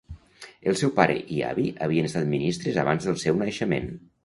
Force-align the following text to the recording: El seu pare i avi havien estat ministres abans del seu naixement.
El 0.71 0.77
seu 0.79 0.91
pare 0.99 1.17
i 1.35 1.37
avi 1.51 1.67
havien 1.87 2.09
estat 2.11 2.27
ministres 2.33 2.83
abans 2.87 3.09
del 3.11 3.23
seu 3.27 3.41
naixement. 3.45 3.89